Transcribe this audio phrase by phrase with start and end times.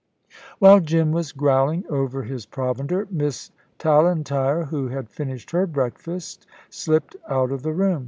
[0.57, 7.15] While Jim was growling over his provender, Miss Tallentire, who had finished her breakfast, slipped
[7.29, 7.99] out of the room.